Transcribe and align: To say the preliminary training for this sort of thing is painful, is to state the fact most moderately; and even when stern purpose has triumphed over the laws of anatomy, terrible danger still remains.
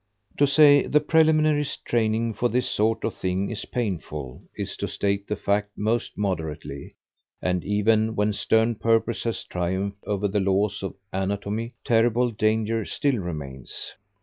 To 0.39 0.47
say 0.47 0.87
the 0.87 0.99
preliminary 0.99 1.63
training 1.85 2.33
for 2.33 2.49
this 2.49 2.67
sort 2.67 3.03
of 3.03 3.13
thing 3.13 3.51
is 3.51 3.65
painful, 3.65 4.41
is 4.57 4.75
to 4.77 4.87
state 4.87 5.27
the 5.27 5.35
fact 5.35 5.77
most 5.77 6.17
moderately; 6.17 6.95
and 7.39 7.63
even 7.63 8.15
when 8.15 8.33
stern 8.33 8.73
purpose 8.73 9.21
has 9.25 9.43
triumphed 9.43 10.03
over 10.07 10.27
the 10.27 10.39
laws 10.39 10.81
of 10.81 10.95
anatomy, 11.13 11.73
terrible 11.83 12.31
danger 12.31 12.83
still 12.83 13.19
remains. 13.19 13.93